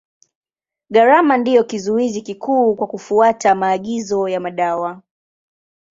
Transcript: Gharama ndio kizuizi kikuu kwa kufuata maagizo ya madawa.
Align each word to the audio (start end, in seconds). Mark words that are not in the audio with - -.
Gharama 0.89 1.37
ndio 1.37 1.63
kizuizi 1.63 2.21
kikuu 2.21 2.75
kwa 2.75 2.87
kufuata 2.87 3.55
maagizo 3.55 4.27
ya 4.29 4.39
madawa. 4.39 5.01